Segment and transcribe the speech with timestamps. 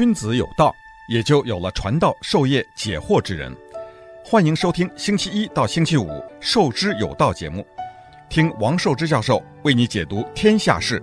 [0.00, 0.74] 君子有道，
[1.10, 3.54] 也就有了传道授业解惑之人。
[4.24, 6.06] 欢迎收听星期一到星期五
[6.40, 7.62] 《授之有道》节目，
[8.26, 11.02] 听王寿之教授为你解读天下事。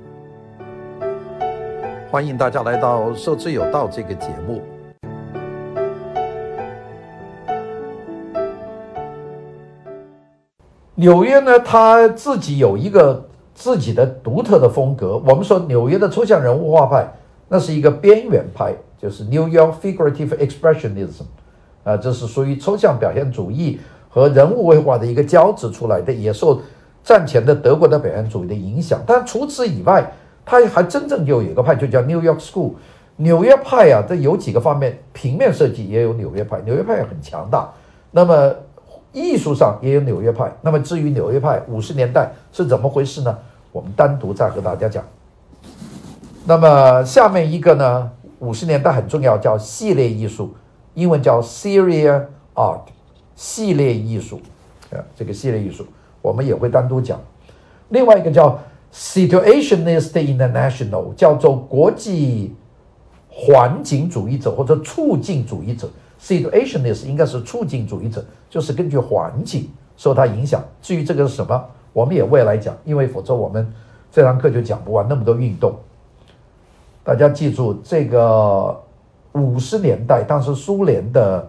[2.10, 4.64] 欢迎大家来到《授之有道》这个节目。
[10.96, 15.22] 纽约呢，他自己有一个自己的独特的风格。
[15.24, 17.08] 我们说纽约的抽象人物画派，
[17.48, 21.24] 那是一个边缘派，就是 New York Figurative Expressionism，
[21.84, 26.62] 啊，这是属于抽象表现主义和人物绘画的一个交织出来的，也受
[27.04, 29.02] 战前的德国的表现主义的影响。
[29.06, 30.12] 但除此以外，
[30.46, 32.74] 它还真正就有一个派，就叫 New York School。
[33.18, 37.72] 纽约派啊，这有几个方面，平面设计也有纽约派，纽约派很强大。
[38.12, 38.54] 那么
[39.12, 40.52] 艺术上也有纽约派。
[40.62, 43.38] 那么至于纽约派五十年代是怎么回事呢？
[43.72, 45.04] 我们单独再和大家讲。
[46.46, 50.54] 那么下面一个呢，五十年代很重要，叫系列艺术，
[50.94, 52.82] 英文叫 Serial Art，
[53.36, 54.40] 系列艺术
[54.92, 55.86] 啊，这个系列艺术
[56.22, 57.20] 我们也会单独讲。
[57.90, 58.60] 另外一个叫
[58.94, 62.56] Situationist International，叫做国际
[63.30, 65.90] 环境主义者或者促进主义者。
[66.20, 70.64] Situationist 应该是促进主义者，就是根据环境受它影响。
[70.82, 73.72] 至于这个是什么，我们也未来讲，因为否则我们
[74.12, 75.76] 这堂课就讲不完那么多运动。
[77.08, 78.78] 大家记住，这个
[79.32, 81.48] 五十年代当时苏联的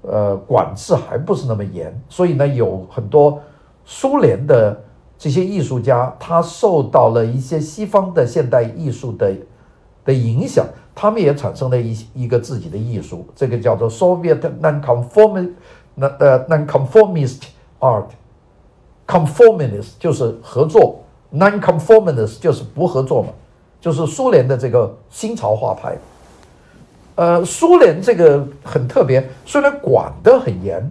[0.00, 3.40] 呃管制还不是那么严，所以呢，有很多
[3.84, 4.76] 苏联的
[5.16, 9.32] 这些艺术家，他受到了一些西方的现代艺术的
[10.04, 10.66] 的影响。
[10.96, 15.50] 他们也产生了一一个自己的艺术，这个叫做 Soviet non-conformist
[15.94, 17.42] 呃 non-conformist
[17.78, 20.98] art，conformist 就是合作
[21.32, 23.28] ，non-conformist 就是不合作嘛，
[23.82, 25.98] 就是苏联的这个新潮画派。
[27.16, 30.88] 呃，苏联这个很特别，虽然管得很严，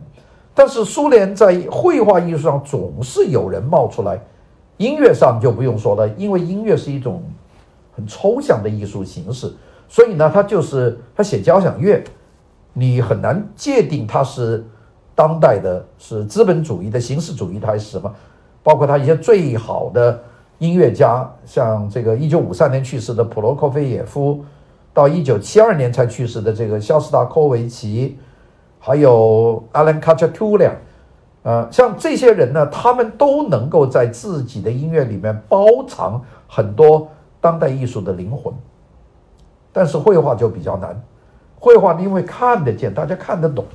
[0.53, 4.19] 但是苏联在绘画艺术上总是有人冒出来。
[4.75, 7.23] 音乐上就不用说了，因为音乐是一种
[7.95, 9.51] 很抽象的艺术形式。
[9.87, 12.03] 所以呢，他就是他写交响乐，
[12.73, 14.65] 你很难界定他是
[15.15, 18.13] 当代的，是资本主义的形式主义，他是什么？
[18.63, 20.21] 包括他一些最好的
[20.61, 24.45] 音乐家，像这个一九五三年去世的普罗科菲耶夫，
[24.93, 28.19] 到一九七二年才去世的这个肖斯塔科维奇，
[28.77, 30.71] 还有阿兰卡恰图良，
[31.41, 38.53] 呃，像这些人呢，他们都能够在自己的音乐里面包藏很多当代艺术的灵魂。
[39.73, 41.01] 但是绘画就比较难，
[41.57, 43.65] 绘画因为看得见，大家看得懂，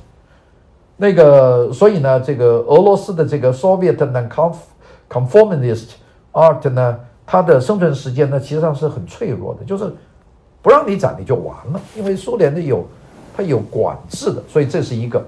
[0.95, 5.89] 那个所以呢，这个俄罗斯的这个 Soviet non-conformist
[6.37, 9.91] art 呢，它的生存时间呢，其实上是很脆弱的，就是
[10.61, 12.85] 不让你展你就完了，因为苏联的有
[13.35, 15.25] 它有管制的，所以这是一个。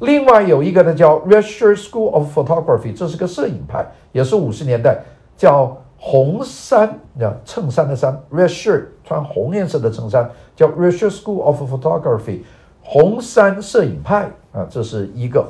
[0.00, 5.00] 另外有一个呢叫 Russia School of Photography，这是个摄影派，也是五十年代
[5.36, 5.76] 叫。
[5.98, 12.40] 红衫，叫衬衫的衫，red shirt，穿红颜色的衬衫，叫 Russia School of Photography，
[12.82, 15.48] 红衫摄影派啊，这是一个。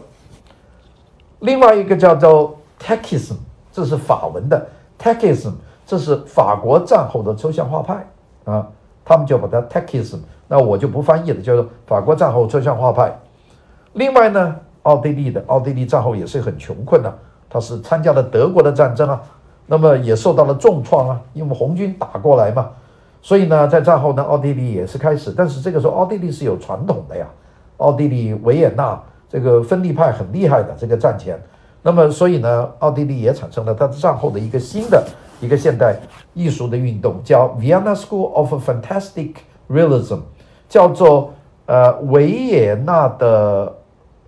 [1.40, 3.34] 另外一个叫做 Tachism，
[3.72, 4.66] 这是法文的
[4.98, 5.52] Tachism，
[5.86, 8.06] 这是法国战后的抽象画派
[8.44, 8.66] 啊，
[9.04, 10.18] 他们就把它 Tachism，
[10.48, 13.16] 那我就不翻译了，叫做法国战后抽象画派。
[13.92, 17.12] 另外呢，奥地利的奥地利战后也是很穷困的，
[17.48, 19.22] 他是参加了德国的战争啊。
[19.68, 22.70] 那么也受到了重创啊，因为红军打过来嘛，
[23.20, 27.26] 所以呢，在战后呢，奥地利也是开始，但是这个时候奥地利是有传统的呀，
[27.78, 28.96] 奥地利维也纳
[29.28, 31.36] 这个分立派很厉害的，这个战前，
[31.86, 35.06] 那么所以呢，奥地利也产生了它战后的一个新的
[35.40, 35.96] 一个现代
[36.34, 39.34] 艺术的运动，叫 Vienna School of Fantastic
[39.70, 40.18] Realism，
[40.68, 41.32] 叫做
[41.66, 43.72] 呃维也纳的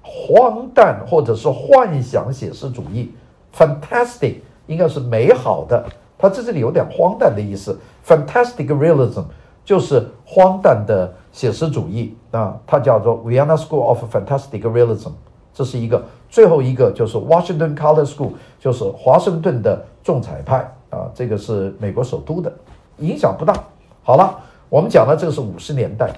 [0.03, 3.11] 荒诞或者是幻想写实主义
[3.53, 4.37] ，Fantastic。
[4.69, 5.85] 应该是美好的，
[6.17, 7.77] 它在这里有点荒诞的意思。
[8.07, 9.25] Fantastic realism
[9.65, 15.11] 就是荒诞的写实主义啊，它叫做 Vienna School of Fantastic Realism，
[15.53, 16.05] 这是一个。
[16.29, 20.59] 最后一个就是 Washington Color School，就是华盛顿的重彩派
[20.91, 22.53] 啊，这个是美国首都的，
[22.99, 23.55] 影响不大。
[24.03, 24.39] 好了，
[24.69, 26.13] 我们讲的这个是五十年代，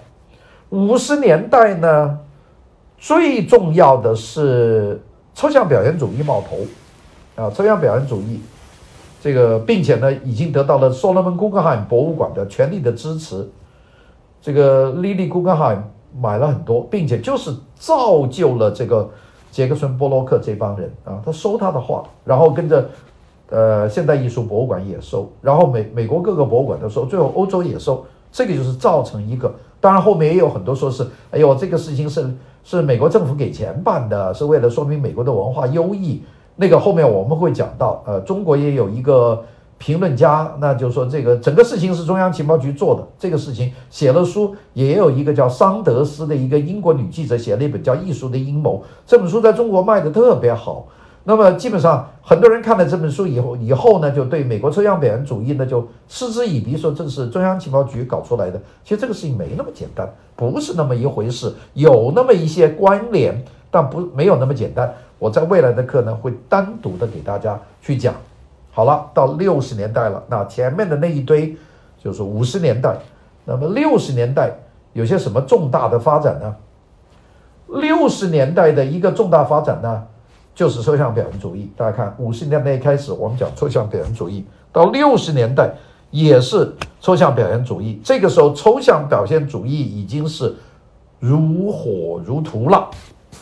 [0.71, 2.19] 五十年代呢，
[2.99, 5.01] 最重要的是
[5.35, 6.57] 抽象表现主义冒头。
[7.37, 8.39] 啊，抽象表现主义，
[9.23, 13.49] 这个，并且呢，已经得到了所罗门·古根海姆博物馆的全力的支持。
[14.43, 15.83] 这个莉莉·古根海姆
[16.21, 19.09] 买了很多，并且就是造就了这个
[19.51, 22.89] 杰克逊·波洛克这帮人啊，他收他的画，然后跟着
[23.51, 29.53] 呃现代艺术博物馆也收，然后美美国各个博物馆都收，最后欧洲也收，这个就是造成一个。
[29.81, 32.31] 当然后面也有很多说是，哎呦，这个事情是
[32.63, 36.23] 是美国政府给钱办的，是为了说明美国的文化优异。
[36.57, 39.45] 那个后面我们会讲到，呃，中国也有一个。
[39.83, 43.03] 评论家，那就说，这个整个事情是中央情报局做的。
[43.19, 48.77] 这个事情写了书，也有一个叫桑德斯的一个英国女记者写了一本叫《艺术的阴谋》。
[49.07, 50.87] 这本书在中国卖得特别好。
[51.25, 58.61] 那么基本上很多人看了这本书以后，以后呢就对美国抽象表现主义呢就嗤之以鼻，说这是中央情报局搞出来的。
[58.85, 60.07] 其实这个事情没那么简单，
[60.37, 64.93] 不是那么一回事，有那么一些关联，但不没有那么简单。
[65.19, 68.15] 我在未来的课呢会单独的给大家去讲。
[68.73, 71.57] 好了，到六十年代了，那前面的那一堆
[72.03, 72.97] 就是五十年代。
[73.45, 74.53] 那么六十年代
[74.93, 76.55] 有些什么重大的发展呢？
[77.67, 80.03] 六十年代的一个重大发展呢，
[80.55, 81.71] 就是抽象表现主义。
[81.77, 85.73] 大家看，五十年代一开始我们讲抽象表现主义，到六十年代
[86.11, 88.01] 也是抽象表现主义。
[88.05, 90.55] 这个时候，抽象表现主义已经是
[91.19, 92.89] 如火如荼了，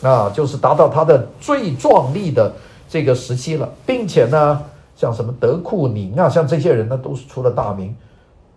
[0.01, 2.51] 啊，就是达到它的最壮丽的
[2.87, 4.59] 这个时期了，并且呢。
[4.99, 7.95] 像什么德库宁啊，像这些人呢，都是出了大名。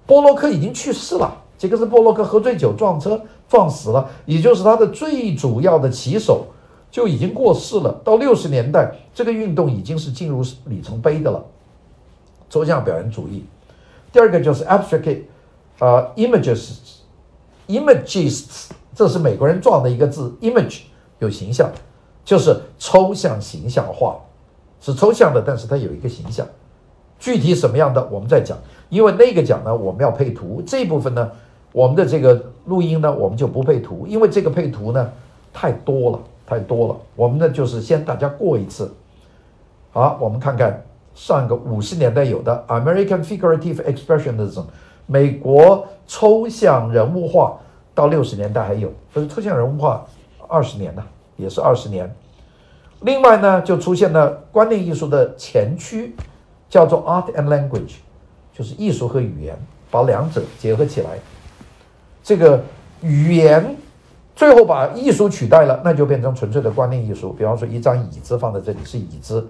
[0.05, 6.47] 波洛克已经去世了，这个是波洛克喝醉酒撞车撞死了，也就是他的最主要的旗手
[6.91, 8.01] 就已经过世了。
[8.03, 11.45] 到六十年代，这个运动已经是进入里程碑的了。
[12.51, 13.45] 抽象表现主义，
[14.13, 15.21] 第二个就是 abstract，
[15.79, 20.81] 呃，images，imagists，这是美国人撞的一个字，image
[21.21, 21.71] 有形象，
[22.25, 24.19] 就是抽象形象化。
[24.83, 26.45] 是抽象的，但是它有一个形象，
[27.19, 28.59] 具体什么样的我们再讲。
[28.91, 31.31] 因为那个讲呢，我们要配图，这一部分呢，
[31.73, 35.11] 我们的这个录音呢，我们就不配图，因为这个配图呢
[35.53, 36.97] 太多了，太多了。
[37.15, 38.93] 我们呢就是先大家过一次。
[39.93, 40.83] 好，我们看看
[41.15, 44.65] 上个五十年代有的 American Figurative Expressionism，
[45.07, 47.57] 美国抽象人物画，
[47.95, 50.05] 到六十年代还有，所以抽象人物画
[50.49, 51.03] 二十年呢，
[51.37, 52.13] 也是二十年。
[53.03, 56.15] 另外呢，就出现了观念艺术的前驱，
[56.69, 57.95] 叫做 Art and Language，
[58.53, 59.57] 就是艺术和语言，
[59.91, 61.19] 把两者结合起来。
[62.23, 62.63] 这个
[63.01, 63.77] 语言
[64.37, 67.33] 最后把艺术取代了，那就变成纯粹的观念艺术。
[67.33, 69.47] 比方说，一张椅子放在这里是椅子，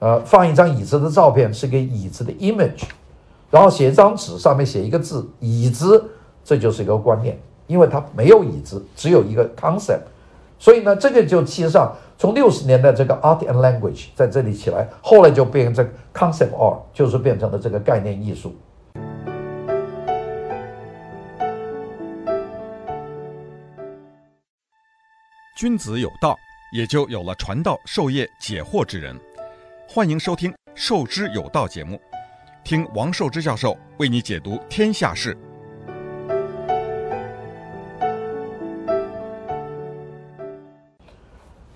[0.00, 2.82] 呃，放一张椅子的照片是个椅子的 image，
[3.50, 6.04] 然后写一张纸上面写一个字椅子，
[6.44, 10.02] 这就是一个观念，因为它没有椅子，只有一个 concept，
[10.58, 11.96] 所以呢，这个就其实上。
[12.18, 18.56] 从六十年代这个 art and language 在这里起来，后来就变成这个 concept art，就是变成了这个概念艺术。
[25.58, 26.34] 君子有道，
[26.72, 29.14] 也就有了传道授业解惑之人。
[29.86, 32.00] 欢迎收听《授之有道》节目，
[32.64, 35.36] 听王寿之教授为你解读天下事。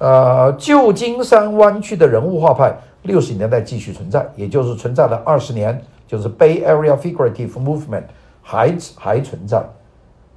[0.01, 8.05] 呃，旧金山湾区的人物画派，六十年代继续存在，也就是存在了二十年，就是 Bay Area Figurative Movement
[8.41, 9.63] 还还存在，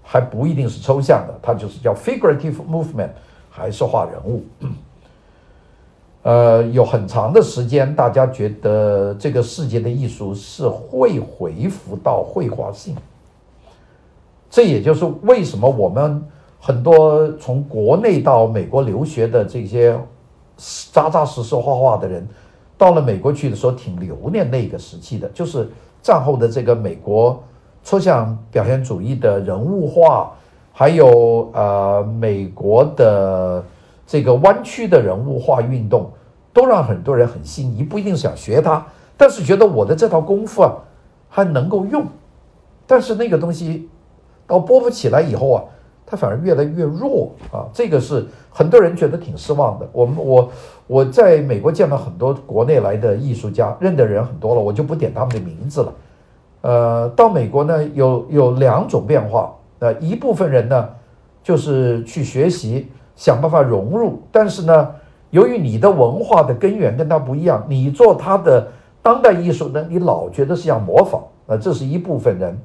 [0.04, 3.12] 还不一定是抽象的，它就是叫 Figurative Movement，
[3.50, 4.44] 还是画人物。
[6.24, 12.98] 呃，有很长的时间，大家觉得这个世界的艺术是会恢复到绘画性，
[14.50, 16.21] 这也就是为什么我们。
[16.66, 20.00] 很多从国内到美国留学的这些
[20.94, 22.26] 扎扎实实画画的人，
[22.78, 25.68] 到了美国去的时候挺留恋那个时期的，就是
[26.02, 27.44] 战后的这个美国
[27.84, 30.32] 抽象表现主义的人物画，
[30.72, 33.62] 还有呃美国的
[34.08, 36.10] 这个弯曲的人物画运动，
[36.54, 38.86] 都让很多人很心仪，不一定想学它，
[39.18, 40.72] 但是觉得我的这套功夫啊
[41.28, 42.06] 还能够用，
[42.88, 43.90] 但是那个东西
[44.48, 45.62] 到拨不起来以后啊。
[46.14, 47.66] 它反而越来越弱啊！
[47.74, 49.90] 这个是很多人觉得挺失望的。
[49.92, 50.52] 我们我
[50.86, 55.94] 我在美国见到很多国内来的艺术家，认的人很多了，我就不点他们的名字了。
[56.62, 59.56] 呃，到美国呢，有有两种变化。
[59.80, 60.88] 呃，一部分人呢，
[61.42, 64.22] 就是去学习，想办法融入。
[64.32, 64.90] 但是呢，
[65.32, 68.68] 由于你的文化的根源跟他不一样，你做他的
[69.02, 71.24] 当代艺术呢，你老觉得是要模仿。
[71.48, 72.56] 呃，这是一部分人。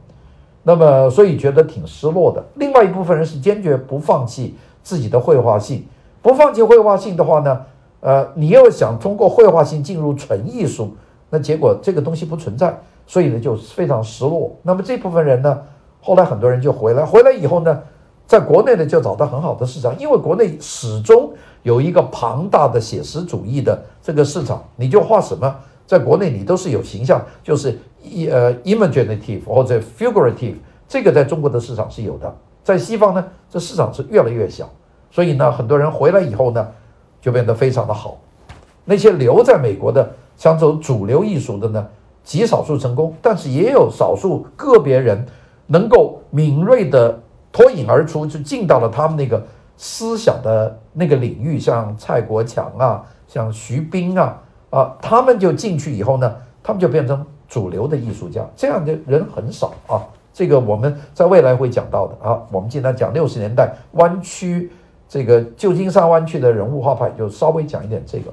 [0.68, 2.44] 那么，所以觉得挺失落的。
[2.56, 5.82] 另外一部分人是坚决不放弃自己的绘画性，
[6.20, 7.58] 不放弃绘画性的话呢，
[8.00, 10.90] 呃，你又想通过绘画性进入纯艺术，
[11.30, 14.54] 那结果这个东西不存在，所以呢就非常失落。
[14.62, 15.58] 那么这部分人呢，
[16.02, 17.80] 后来很多人就回来，回来以后呢，
[18.26, 21.32] 在国内呢就找到很好的市场，因为国内始终
[21.62, 25.56] 有一个庞大的写实主义的这个市场，你就画什么，
[25.88, 27.76] 在国内你都是有形象，就是。
[28.00, 30.54] 一呃，imaginative 或者 figurative
[30.86, 34.70] 这个在中国的市场是有的，在西方呢，这市场是越来越小，
[35.10, 36.68] 所以呢，很多人回来以后呢，
[37.20, 38.16] 就变得非常的好。
[38.84, 41.84] 那些留在美国的想走主流艺术的呢，
[42.22, 45.26] 极少数成功，但是也有少数个别人
[45.66, 49.44] 能够敏锐地脱颖而出，就进到了他们那个
[49.76, 60.02] 思想的那个领域，像蔡国强啊，像徐冰啊，啊，他们就进去以后呢，他们就变成主流的艺术家，这样的人很少啊。
[60.32, 62.40] 这个我们在未来会讲到的啊。
[62.52, 64.70] 我们今天讲六十年代湾区
[65.08, 68.32] 这个旧金山湾区的人物画派，就稍微讲一点这个。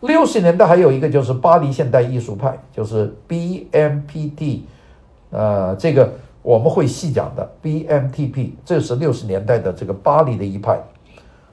[0.00, 4.60] 六十年代还有一个就是巴黎现代艺术派，就是 BMPT，
[5.30, 10.78] 呃，这个我们会细讲的 BMTP，这是六十年代的这个巴黎的一派。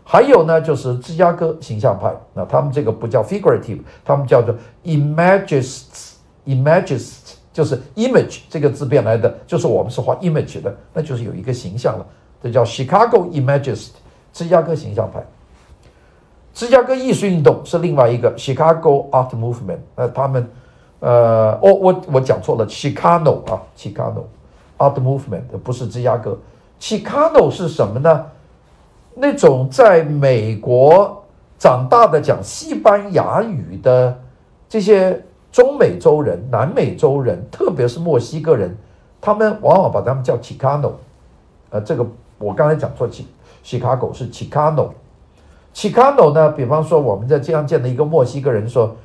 [0.06, 12.06] 还有呢，就是芝加哥形象派，那他们这个不叫 figurative，他们叫做 Imagist，Imagist，就是 image 这个字变来的，就是我们是画 image 的，那就是有一个形象了，
[12.42, 13.92] 这叫 Chicago Imagist，
[14.34, 15.26] 芝加哥形象派。
[16.54, 20.46] 芝加哥艺术运动是另外一个 Chicago Art Movement，那，他们，
[21.00, 24.26] 呃，我我我讲错了，Chicano 啊，Chicano
[24.78, 26.38] Art Movement 不是芝加哥
[26.80, 28.26] ，Chicano 是什么呢？
[29.16, 31.24] 那种在美国
[31.58, 34.20] 长大的讲西班牙语的
[34.68, 38.76] 这些中美洲人、南美洲人，特别是墨西哥人，
[39.22, 40.94] 他们往往把他们叫 Chicano，
[41.70, 42.06] 呃，这个
[42.40, 43.08] 我刚才讲错
[43.64, 44.90] ，Chicago 是 Chicano。
[45.74, 46.50] Chicano 呢？
[46.50, 48.96] 比方说，我们在这样见的一个墨西哥人说，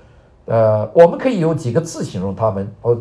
[0.46, 2.98] 呃，我们可以有几个字形容他们哦，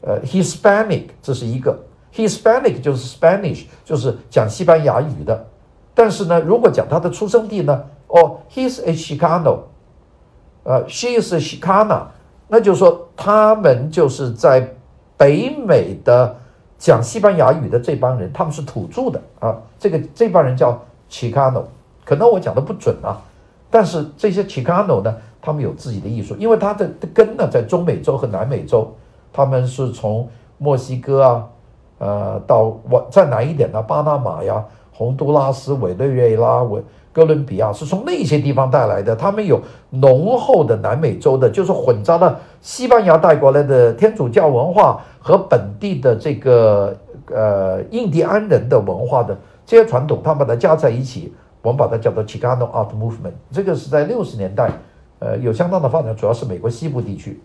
[0.00, 1.78] 呃，Hispanic 这是一个
[2.14, 5.46] ，Hispanic 就是 Spanish，就是讲西班牙语的。
[5.96, 9.60] 但是呢，如果讲他的出生地呢，哦，He's a Chicano，
[10.62, 12.02] 呃，she's a Chicana，
[12.48, 14.74] 那就是说他们就是在
[15.16, 16.36] 北美的
[16.76, 20.78] 讲西班牙语的这帮人，他们是土著的啊，这个这帮人叫
[21.10, 21.62] Chicano。
[22.04, 23.18] 可能我讲的不准啊，
[23.70, 28.94] 但是这些 Chicano 呢，他们有自己的艺术，因为他的根呢在中美洲和南美洲，
[29.32, 31.48] 他们是从墨西哥啊，
[31.98, 34.62] 呃，到往再南一点的巴拿马呀、
[34.96, 39.14] 洪都拉斯、委内瑞拉、委哥伦比亚，是从那些地方带来的。
[39.14, 39.60] 他们有
[39.90, 46.96] 浓厚的南美洲的，就是混杂了西班牙带过来的天主教文化和本地的这个
[47.30, 49.36] 呃印第安人的文化的
[49.66, 51.34] 这些传统，他们把它加在一起。
[51.62, 54.70] 我们把它叫做 Chicano Art Movement，这个是在六十年代，
[55.18, 57.40] 呃，有相当的发展，主要是美国西部地区。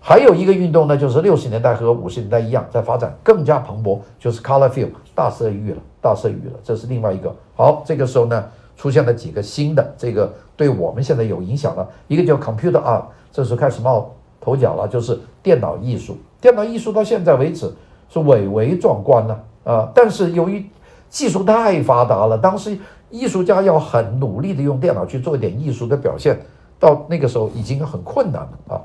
[0.00, 7.34] 还有一个运动呢，就是六十年代和五十年代一样，在发展更加蓬勃，就是 Color Field 大色域了，大色域了，这是另外一个。
[7.54, 8.44] 好，这个时候呢，
[8.76, 11.88] 出现了几个新的，这个对我们现在有影响了。
[12.08, 16.16] 一个叫 Computer Art，这时候开始冒头角了，就是电脑艺术。
[16.40, 17.70] 电脑艺术到现在为止
[18.08, 20.64] 是蔚为壮观了啊，但是由于
[21.08, 22.78] 技术太发达了，当时
[23.10, 26.40] 艺术家要很努力的用电脑去做一点艺术的表现，
[26.78, 28.80] 到那个时候已经很困难了啊！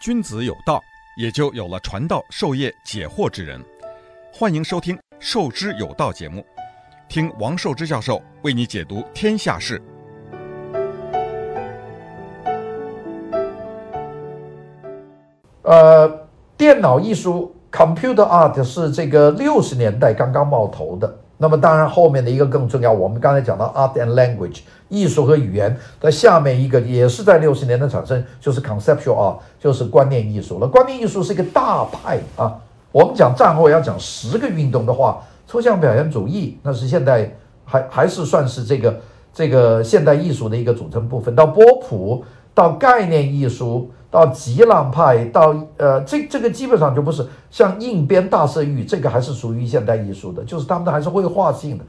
[0.00, 0.82] 君子有道，
[1.14, 3.62] 也就有了传道授业解惑之人。
[4.32, 6.42] 欢迎收听《授之有道》节目，
[7.06, 9.78] 听王寿之教授为你解读天下事。
[15.64, 16.26] 呃，
[16.56, 21.14] 电脑艺术 （computer art） 是这个六十年代刚刚冒头的。
[21.42, 24.58] 那么，当然后面的一个更重要，我们刚才讲到 art and language，
[24.90, 30.68] 艺术和语言的下面一个也是在六十年代产生，就是 conceptual 啊就是观念艺术了。
[30.68, 32.54] 观念艺术是一个大派啊。
[32.92, 39.00] 我们讲战后要讲十个运动的话，抽象表现主义那是现代还还是算是这个
[39.32, 41.34] 这个现代艺术的一个组成部分。
[41.34, 42.22] 到波普，
[42.54, 43.90] 到概念艺术。
[44.12, 51.84] 到激浪派，到呃，这这个基本上就不是像硬边大色域，这个还是属于现代艺术的，就是他们的还是绘画性的。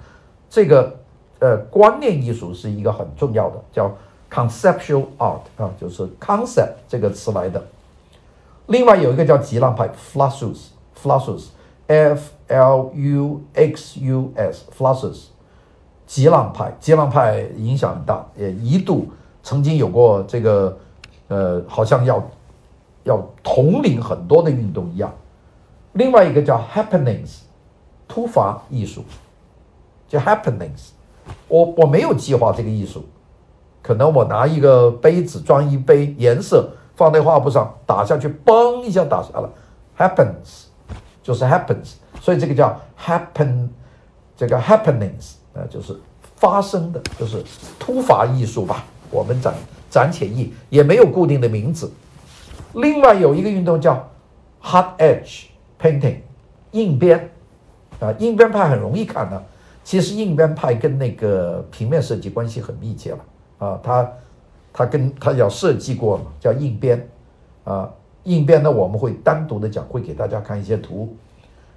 [0.48, 0.96] 这个
[1.40, 3.92] 呃，观念艺术是一个很重要的，叫
[4.32, 7.60] conceptual art 啊，就是 concept 这个词来的。
[8.68, 15.24] 另外有一个叫激浪派，Fluxus，Fluxus，F L U X U S，Fluxus，
[16.06, 19.08] 激浪派，激浪派影响很大，也一度
[19.44, 20.78] 曾经有过这个。
[21.32, 22.22] 呃，好像要
[23.06, 25.10] 要统领很多的运动一样。
[25.94, 27.38] 另外一个叫 happenings，
[28.06, 29.06] 突发艺术，
[30.10, 30.90] 叫 happenings。
[31.48, 33.06] 我我没有计划这个艺术，
[33.82, 39.50] 可能我拿一个杯子装一杯颜色放在画布上打下去，嘣一下打下来
[39.98, 40.66] ，happens
[41.24, 43.70] 就是 happens，所以这个叫 happen，
[44.36, 45.98] 这个 happenings 呃，就是
[46.36, 47.42] 发生的，就是
[47.80, 48.84] 突发艺术吧。
[49.12, 49.54] 我们讲
[49.90, 51.92] 展浅意，也没有固定的名字。
[52.74, 54.10] 另外有一个运动叫
[54.64, 55.44] hard edge
[55.80, 56.16] painting，
[56.72, 57.30] 硬边
[58.00, 59.44] 啊，硬边派很容易看的。
[59.84, 63.20] 其实硬边派跟那个平面设计关系很密切了
[63.58, 64.12] 啊，他
[64.72, 67.10] 他跟他要设计过嘛，叫硬边
[67.64, 67.92] 啊，
[68.24, 71.14] 硬边呢我们会单独的讲，会给大家看一些图。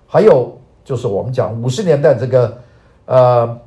[0.06, 2.58] 还有就是我们讲五十年代这个
[3.06, 3.58] 呃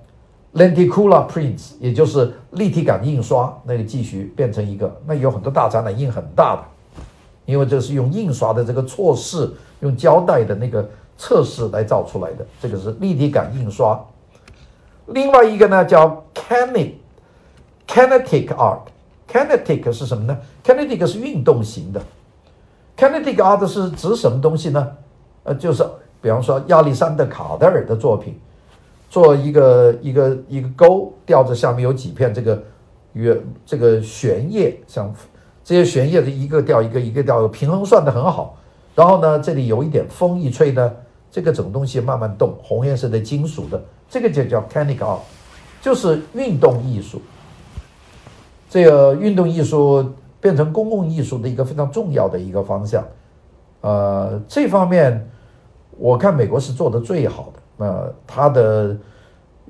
[0.57, 6.63] Lenticular prints，也就是立体感印刷，那个继续变成一个，那有很多大展览印很大的。
[7.45, 9.49] 因为这是用印刷的这个错视，
[9.81, 14.03] 用胶带的那个测试来造出来的，这个是立体感印刷。
[15.05, 16.93] 另外一个呢叫 kinetic
[17.87, 18.79] kinetic art
[19.31, 22.01] kinetic 是什么呢？kinetic 是运动型的。
[22.97, 24.87] kinetic art 是指什么东西呢？
[25.43, 25.85] 呃，就是
[26.19, 28.37] 比方说亚历山大卡德尔的作品，
[29.09, 32.63] 做一个一个一个钩，吊着下面有几片这个
[33.13, 35.13] 圆这个悬叶像。
[35.63, 38.55] 这些悬叶的一个吊一个，一个吊，平衡算得很好。
[38.95, 40.93] 然后呢，这里有一点风一吹呢，
[41.29, 42.55] 这个整东西慢慢动。
[42.63, 45.19] 红颜色的金属的，这个就叫 c a n i c art，
[45.81, 47.21] 就是运动艺术。
[48.69, 50.09] 这个运动艺术
[50.39, 53.05] 变成公共艺术的一个非常重要的一个方向。
[53.81, 55.29] 呃，这方面
[55.97, 57.56] 我看美国是做得最好的。
[57.77, 58.95] 呃，他的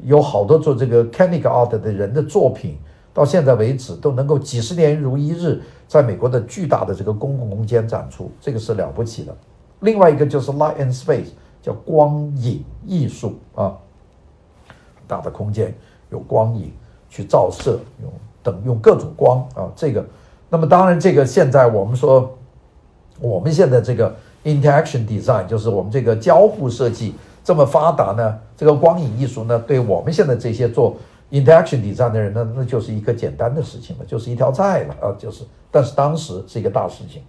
[0.04, 2.78] 有好多做这个 kinetic art 的人的作品。
[3.14, 9.36] 到现在为止都能够几十年如一日，在美国的巨大的这个公共空间展出，这个是了不起的。
[9.80, 13.76] 另外一个就是 light and space，叫光影艺术啊，
[15.08, 15.76] 大的空间
[16.12, 16.72] 有光影
[17.10, 18.12] 去照射，用
[18.44, 20.06] 等用各种光啊，这个。
[20.48, 22.38] 那么当然，这个现在我们说，
[23.20, 27.16] 我们现在这个 interaction design，就是我们这个交互设计
[27.48, 30.98] 这么发达呢，这个光影艺术呢，对我们现在这些做。
[31.30, 35.46] Interaction design 的人呢，那就是一个简单的事情了，就是一条菜了啊，就是。
[35.72, 37.22] 但是当时是一个大事情。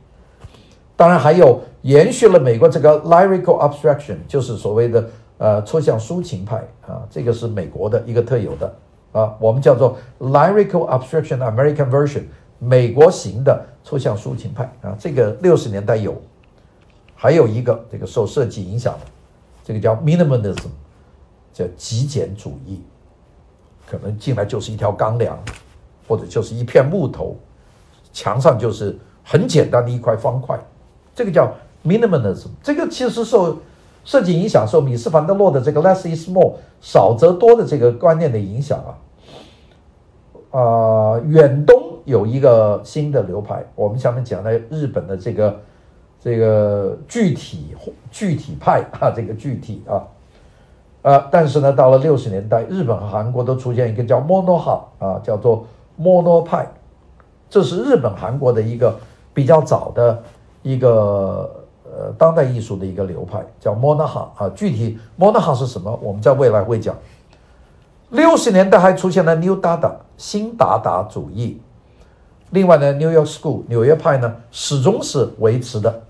[0.97, 8.75] 当然还有延续了美国这个 lyrical abstraction，就是所谓的呃抽象抒情派啊，这个是美国的一个特有的
[9.13, 12.23] 啊，我们叫做 lyrical abstraction American version，
[12.59, 16.21] 美国型的抽象抒情派啊，这个六十年代有。
[17.17, 19.07] 还有一个这个受设计影响的，
[19.69, 20.69] 这个叫 minimalism，
[21.53, 22.81] 叫极简主义。
[23.87, 25.39] 可能进来就是一条钢梁，
[26.09, 27.37] 或者就是一片木头，
[28.11, 30.59] 墙上就是很简单的一块方块，
[31.15, 31.53] 这个叫
[31.85, 32.49] minimalism。
[32.63, 33.59] 这个其实受
[34.07, 38.97] 设计影响，受米斯·凡德洛的这个 less is more 少则多的这个观念的影响啊。
[40.59, 45.61] 啊、远东有一个新的流派，我们下面讲的日本的这个
[46.21, 47.75] 这个具体
[48.11, 50.03] 具体派啊，这个具体啊。
[51.03, 55.65] 呃，但是呢，到了六十年代，日本和韩国都出现一个叫 Mono 啊，叫做
[55.99, 56.69] Mono 派，
[57.49, 58.95] 这是日本韩国的一个
[59.33, 60.23] 比较早的
[60.63, 64.51] 一个呃当代艺术的一个流派，叫 Mono 啊。
[64.57, 66.95] 具体 Mono 是什么，我们在未来会讲。
[68.11, 71.61] 六十年代还出现了 New Dada 新达达主义，
[72.51, 76.03] 另外呢，New York School 纽约派呢始终是维持的，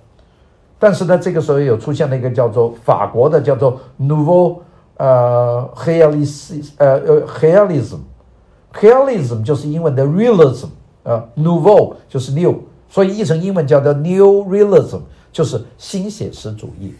[0.78, 4.60] 但是呢，这个时候有出现了一个叫做法国的叫做 Nouveau。
[5.00, 10.66] 呃，realism，呃呃，realism，realism 就是英文的 realism，
[11.04, 12.56] 呃，nouveau 就是 new，
[12.88, 14.98] 所以译成英文叫做 new realism，
[15.30, 16.94] 就是新写实主义。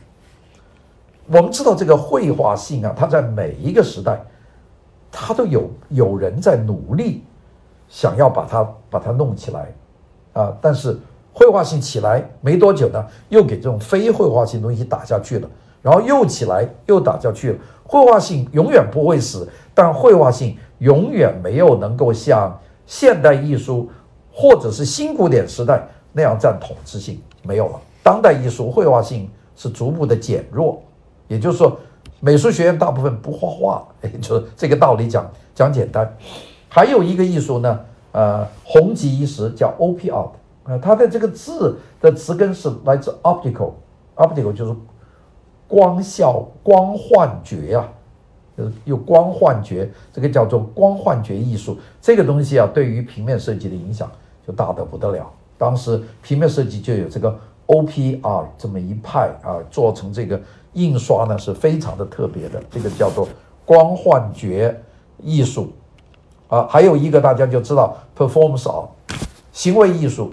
[1.27, 4.25] 我们知道这个绘画性啊，它在每一个时代，
[5.11, 7.25] 它都有有人在努力
[7.89, 9.75] 想要把它把它弄起来
[10.33, 10.99] 啊，但是
[11.33, 15.49] 绘画性起来没多久呢，又给这种非绘画性东西打下去了，
[15.83, 17.59] 然后又起来又打下去了。
[17.85, 23.89] 绘画性永远不会死，但绘画性永远没有能够像现代艺术
[24.33, 27.81] 或者是新古典时代那样占统治性，没有了。
[28.03, 30.83] 当代艺术绘画性是逐步的减弱，
[31.29, 31.79] 也就是说，
[32.21, 36.17] 美术学院大部分不画画， 也就是这个道理讲讲简单。
[36.69, 37.81] 还有一个艺术呢，
[38.13, 40.31] 呃，红极一时叫 OP art，
[40.65, 44.75] 呃，它的这个字的词根是来自 optical，optical 就是。
[45.71, 47.87] 光效、光幻觉啊，
[48.57, 51.77] 就是，有光幻觉，这个叫做光幻觉艺术。
[52.01, 54.11] 这个东西啊，对于平面设计的影响
[54.47, 55.31] 就大得不得了。
[55.59, 60.41] 当时平面设计就有这个 OPR 这么一派啊，做成这个
[60.73, 62.63] 印刷呢是非常的特别的。
[62.71, 63.29] 这个叫做
[63.67, 64.75] 光幻觉
[65.23, 65.71] 艺术
[66.49, 66.67] 啊。
[66.69, 68.89] 还有一个大家就知道 Performance Art，
[69.53, 70.33] 行为艺术。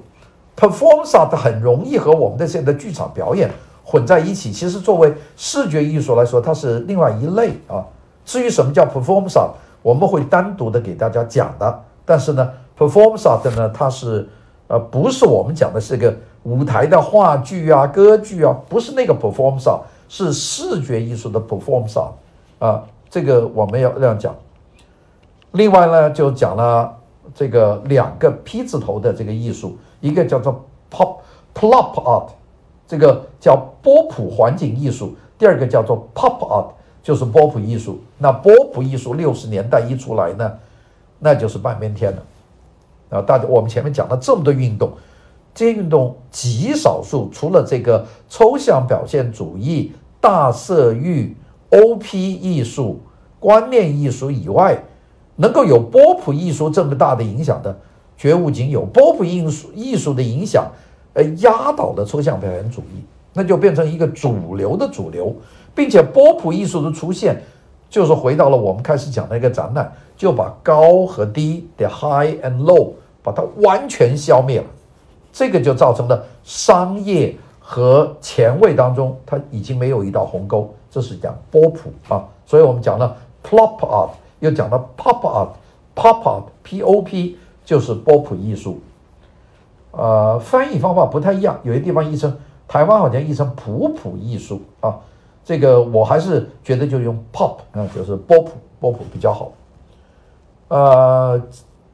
[0.57, 3.51] Performance Art 很容易和我们的现在剧场表演。
[3.87, 7.85] 混在一起，其实作为视觉艺术来说，它是另外一类啊。
[8.25, 9.51] 至于什么叫 performance art，
[9.83, 11.83] 我们会单独的给大家讲的。
[12.03, 14.27] 但是呢，performance art 呢，它是
[14.67, 22.09] 呃不是我们讲的是个舞台的话剧啊、歌剧啊，不是那个 performance art，是视觉艺术的 performance art
[22.57, 24.35] 啊，这个我们要这样讲。
[25.55, 26.93] 另外呢，就讲了
[27.33, 31.17] 这个两个 P 字头的这个艺术，一个叫做 pop
[31.53, 32.27] plop art，
[32.85, 36.67] 这个叫波普环境艺术；第二个叫做 pop art，
[37.01, 37.99] 就是波普艺术。
[38.17, 40.51] 那波普艺术六十年代一出来呢，
[41.19, 42.23] 那就是半边天了。
[43.09, 44.91] 啊，大家我们前面讲了这么多运动，
[45.53, 51.37] 这些运动极少数，除了这个抽象表现主义、大色域、
[51.69, 52.99] OP 艺术、
[53.39, 54.77] 观念艺术以外，
[55.35, 57.77] 能够有波普艺术这么大的影响的，
[58.17, 58.85] 绝无仅有。
[58.85, 60.65] 波普艺术艺术的影响，
[61.13, 65.35] 呃，压倒了抽象表现主义，那就变成一个主流的主流，
[65.73, 67.41] 并且波普艺术的出现，
[67.89, 69.91] 就是回到了我们开始讲的一个展览。
[70.17, 74.65] 就把高和低的 high and low 把它完全消灭了，
[75.33, 88.77] 这个就造成了商业和前卫当中它已经没有一道鸿沟，这是讲波普啊，所以我们讲了 plop art，又讲到 pop art，pop art，p o p 就是波普艺术，
[89.91, 92.35] 呃，翻译方法不太一样，有些地方译成
[92.67, 94.97] 台湾好像译成普普艺术啊，
[95.43, 99.51] 这个我还是觉得就用 pop 啊，就是波普波普比较好。
[100.67, 101.41] 呃，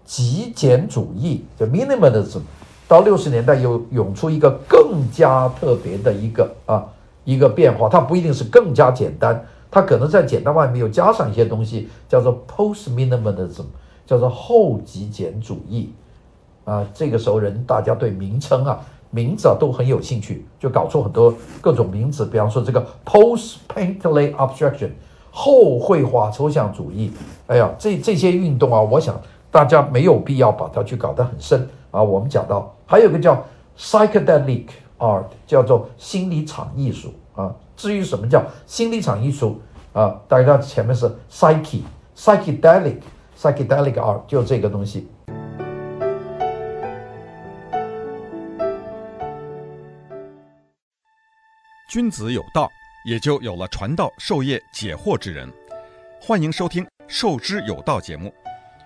[0.04, 2.40] 极简主义就 minimalism，
[2.88, 6.86] 到六十年代又涌出一个更加特别的一个啊
[7.24, 13.64] 一个变化，它不一定是更加简单，它可能在简单外面又加上一些东西，叫做 post minimalism，
[14.06, 15.94] 叫做后极简主义
[16.66, 16.86] 啊。
[16.94, 18.80] 这个时候人大家对名称啊
[19.10, 24.92] 名字啊都很有兴趣，就搞出很多各种名字，比方说这个 post-paintly abstraction。
[25.34, 27.10] 后绘画抽象主义，
[27.48, 29.18] 哎呀，这这些运动啊，我想
[29.50, 32.04] 大家没有必要把它去搞得很深啊。
[32.04, 33.42] 我们讲到还有一个叫
[33.78, 34.66] psychedelic
[34.98, 37.56] art，叫做心理场艺术啊。
[37.82, 39.60] 至于什么叫心理场艺术
[39.92, 41.82] 啊，大家前面是 psyche
[42.16, 43.00] psychedelic
[43.36, 45.08] psychedelic art，就这个东西。
[51.90, 52.70] 君子有道。
[53.04, 55.52] 也就有了传道授业解惑之人。
[56.22, 58.32] 欢迎收听《授之有道》节目，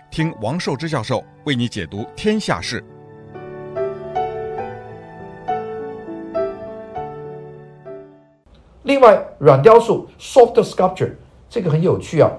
[0.10, 2.82] 听王寿之教授为你解读天下事。
[8.86, 11.12] 另外，软雕塑 （soft sculpture）
[11.50, 12.32] 这个很有趣啊。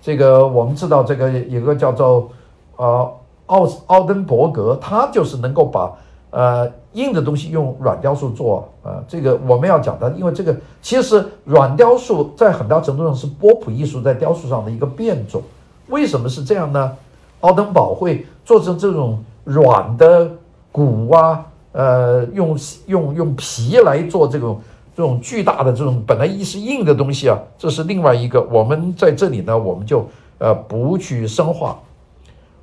[0.00, 2.30] 这个我们知道，这个有个叫做
[2.76, 3.12] 呃
[3.46, 5.92] 奥奥登伯格，他就是能够把。
[6.34, 15.42] 呃，硬的东西用软雕塑做啊，呃，这个我们要讲的，因为这个其实软雕塑在很大程度上是波普艺术在雕塑上的一个变种。
[15.88, 16.96] 为什么是这样呢？
[17.40, 20.26] 奥登堡会做成这种软的
[20.72, 24.58] 骨啊，呃，用用用皮来做这种
[24.96, 28.42] 这种巨大的这种本来意是硬的东西啊，这是另外一个。
[28.50, 30.06] 我们在这里呢，我们就
[30.38, 31.78] 呃不去深化。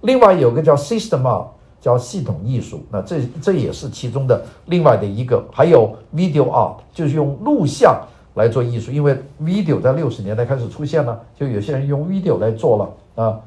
[0.01, 1.45] 另外有个叫 System Art。
[1.81, 7.97] 叫系统艺术，那这这也是其中的另外的一个，还有 video art，就是用录像
[8.33, 13.39] 来做艺术，因为 video 在六十年代开始出现了，就有些人用 video 来做了啊。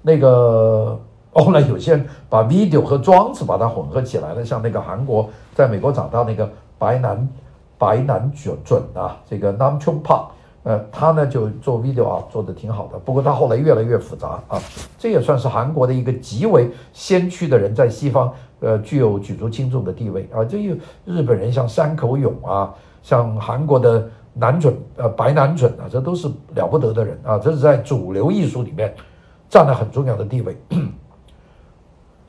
[0.00, 0.98] 那个
[1.34, 7.28] 后来有些人把 video 和装置把它混合起来了，像那个韩国在美国长大那个白南
[7.78, 10.26] 白南准准啊，这个 Nam June Pa，。
[10.64, 12.98] 呃，他呢就做 video 啊，做的挺好的。
[12.98, 14.58] 不过他后来越来越复杂啊，
[14.98, 20.42] 这也算是韩国的一个极为先驱的人，在西方呃具有举足轻重的地位啊。
[20.42, 27.38] 这有日本人像山口勇啊，像韩国的南准呃白南准啊，这都是了不得的人啊。
[27.38, 28.94] 这是在主流艺术里面
[29.50, 30.56] 占了很重要的地位。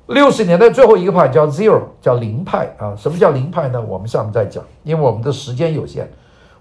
[0.07, 2.95] 六十年代最后一个派叫 Zero，叫零派啊。
[2.95, 3.81] 什么叫零派呢？
[3.81, 6.07] 我们下面再讲，因为我们的时间有限。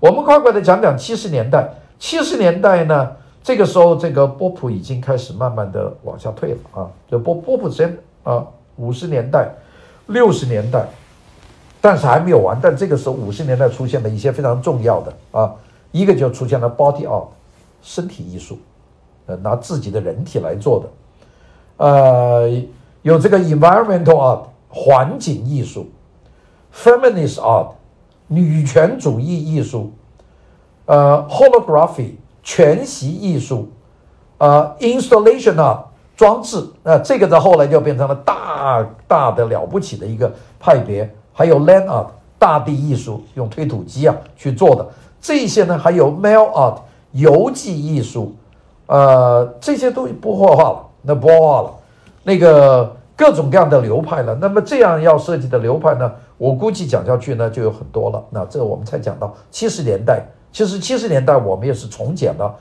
[0.01, 1.69] 我们快快的讲讲七十年代。
[1.99, 6.91] 七十年代呢，这个时候这个波普已经开始慢慢的往下退了啊。
[7.09, 8.45] 就波波普先啊，
[8.77, 9.49] 五十年代、
[10.07, 10.87] 六十年代，
[11.81, 12.59] 但是还没有完。
[12.61, 15.55] 但这个时候五十年代出现了一些非常重要的啊，
[15.93, 17.27] 一个就出现了 body art，
[17.83, 18.59] 身体艺术，
[19.27, 20.89] 呃，拿自己的人体来做的。
[21.77, 22.51] 呃，
[23.05, 24.41] 有这个 environmental art，
[24.71, 25.87] 环境艺术
[26.75, 27.69] ，feminist art。
[28.27, 29.93] 女权主义艺术，
[30.87, 32.13] 呃，holography
[32.43, 33.69] 全息艺术，
[34.39, 35.85] 呃，installation 啊，
[36.17, 41.09] 装置，呃，这个在后来就变成了大大的了不起的一个派别。
[41.35, 42.07] 还有 land art
[42.39, 44.89] 大地艺术，用推土机啊去做的
[45.21, 46.79] 这些呢，还有 mail art
[47.13, 48.35] 邮寄艺术，
[48.87, 51.75] 呃，这些都不画画了，那不画了。
[52.25, 54.35] 那个各种各样的流派了。
[54.41, 58.25] 那么这样要设计的流派呢，我估计讲下去呢就有很多了。
[58.31, 62.53] 那这个我们才讲到七十年代，其实七十年代我们也是从简了，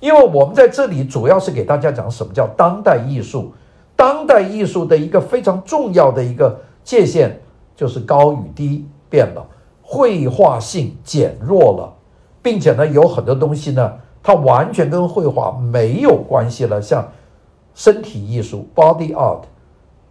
[0.00, 3.52] 因为我们在这里主要是给大家讲什么叫当代艺术。
[3.94, 7.36] 当代艺术的一个非常重要的一个界限
[7.74, 9.44] 就是高与低变了，
[9.82, 11.92] 绘画性减弱了，
[12.40, 17.08] 并且呢有很多东西呢，它完全跟绘画没有关系了，像
[17.78, 19.42] 身体艺术 （body art）。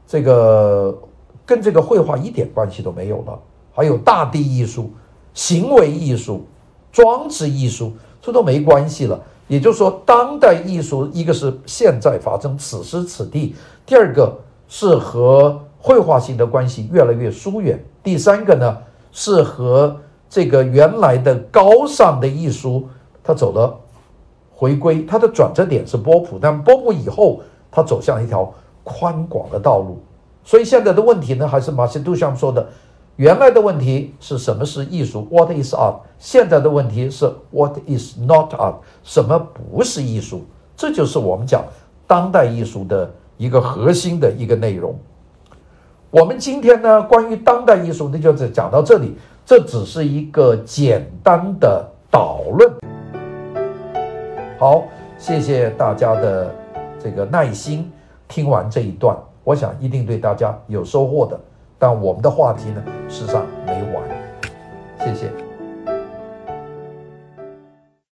[0.07, 0.97] 这个
[1.45, 3.37] 跟这个绘画一点关系都没有了，
[3.73, 4.89] 还有大地艺术、
[5.33, 6.45] 行为艺术、
[6.93, 9.21] 装置艺术，这都没关系了。
[9.49, 13.53] 也就是说，当代艺术一个是现在发生，此时此地；
[13.85, 18.77] 第二个是和绘画性的关系越来越疏远；第三个呢
[19.11, 19.97] 是和
[20.29, 22.87] 这个原来的高尚的艺术
[23.21, 23.77] 它走了
[24.55, 27.41] 回归，它的转折点是波普，但波普以后
[27.77, 28.51] 它走向一条。
[28.89, 29.99] 宽广的道路，
[30.45, 32.65] 所以现在的问题呢，还是马西杜像说的，
[33.17, 35.95] 原来的问题是什么是艺术？What is art？
[36.17, 38.75] 现在的问题是 What is not art？
[39.03, 40.43] 什么不是艺术？
[40.77, 41.65] 这就是我们讲
[42.07, 44.97] 当代艺术的一个核心的一个内容。
[46.09, 52.71] 我们今天呢，关于当代艺术，那就是讲到这里，这只是一个简单的导论。
[54.57, 54.85] 好，
[55.17, 56.55] 谢谢大家的
[56.99, 57.91] 这个耐心。
[58.27, 61.39] 听完这一段，我想一定对大家有收获的。
[61.79, 64.16] 但我们的话题呢，事实上没完